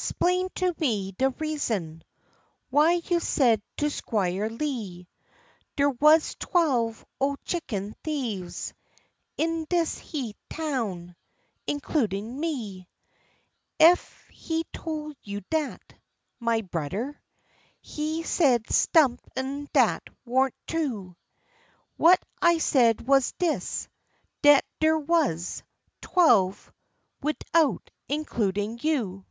[0.00, 2.02] 'Splain to me de reason
[2.70, 5.08] Why you said to Squire Lee,
[5.76, 8.72] Der wuz twelve ole chicken thieves
[9.36, 11.16] In dis heah town,
[11.66, 12.88] includin' me.
[13.80, 15.82] Ef he tole you dat,
[16.38, 17.20] my brudder,
[17.80, 21.16] He said sump'n dat warn't true;
[21.98, 23.88] W'at I said wuz dis,
[24.42, 25.64] dat der wuz
[26.00, 26.72] Twelve,
[27.20, 29.24] widout includin' you.